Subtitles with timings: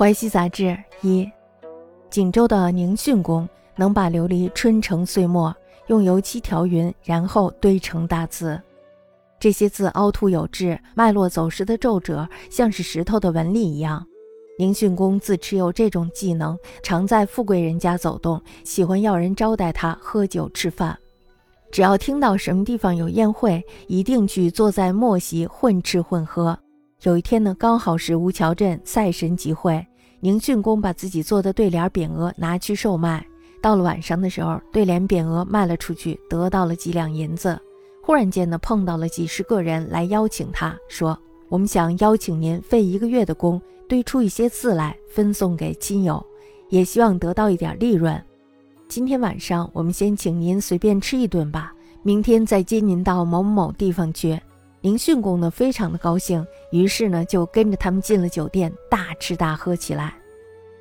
[0.00, 1.30] 淮西杂志一，
[2.08, 5.54] 锦州的宁训宫能把琉璃春成碎末，
[5.88, 8.58] 用油漆调匀，然后堆成大字。
[9.38, 14.02] 这些字凹凸有致，脉络走时的皱褶像是石头的纹理一样。
[14.58, 20.96] 宁训公自持有这种技能，常在富贵人家走动，喜欢要人招待他喝酒吃饭。
[21.70, 26.58] 只要听到什么地方有宴会，一定去坐在末席混吃混喝。
[27.02, 29.86] 有一天呢，刚好是吴桥镇赛神集会，
[30.20, 33.26] 宁训公把自己做的对联匾额拿去售卖。
[33.62, 37.58] 到了晚上的时候，对联匾额卖了出去，得到了几两银子。
[38.02, 41.18] 忽然间呢，碰到了几十个人来邀请他，说
[41.48, 43.58] ：“我们想邀请您费一个月的工，
[43.88, 46.22] 堆出一些字来分送给亲友，
[46.68, 48.22] 也希望得到一点利润。
[48.88, 51.72] 今天晚上我们先请您随便吃一顿吧，
[52.02, 54.38] 明天再接您到某某地方去。”
[54.82, 60.14] 宁训公呢，非常的高兴，于是呢就跟着他们进了酒店，大吃大喝起来。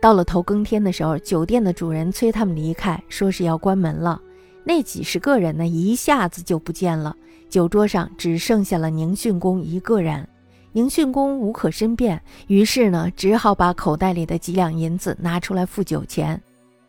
[0.00, 4.20] 到了头更天的时候，酒店的主人催他们离开，说是要关门了。
[4.64, 7.14] 那几十个人呢，一下子就不见了。
[7.50, 10.26] 酒桌上只剩下了宁训公一个人。
[10.72, 16.40] 宁训公无可申辩，于是呢，只好把口袋里的几两银子拿出来付酒钱。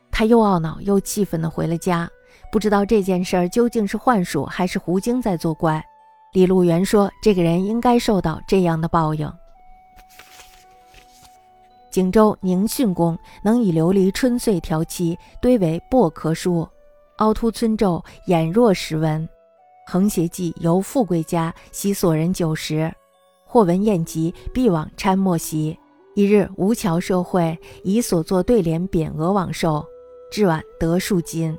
[0.10, 2.10] 他又懊恼又气愤地回了家，
[2.50, 5.84] 不知道这件事儿究竟是幻术还是胡精在作怪。
[6.34, 9.32] 李路元说：“这个人应该受到这样的报应。”
[11.92, 16.68] 景州宁训公能以琉璃春岁调漆，堆为薄壳书。
[17.18, 19.30] 凹凸村皱，眼若石纹。
[19.86, 22.92] 横斜记由富贵家，喜所人酒食。
[23.46, 25.78] 或闻宴集，必往掺墨席。
[26.16, 29.86] 一日，吴桥社会，以所作对联匾额往售，
[30.32, 31.56] 至晚得数金。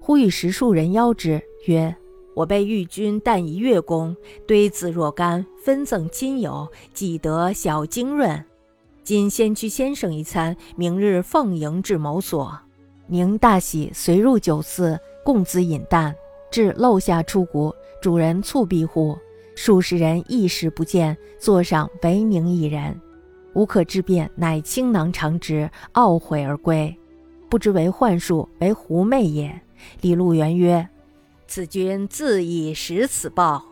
[0.00, 1.94] 忽遇十数人邀之，曰
[2.38, 4.14] ：“我被御君但一月功，
[4.46, 8.44] 堆字若干，分赠亲友，几得小精润。
[9.02, 12.56] 今先驱先生一餐，明日奉迎至某所。”
[13.08, 16.14] 宁大喜，随入酒肆，共子饮啖。
[16.48, 19.18] 至漏下出谷，主人猝闭户，
[19.56, 22.96] 数十人一时不见，座上唯宁一人，
[23.52, 26.96] 无可置辩，乃倾囊长直，懊悔而归。
[27.48, 29.60] 不知为幻术，为狐媚也。
[30.02, 30.88] 李路元曰
[31.48, 33.67] ：“此君自以识此报。”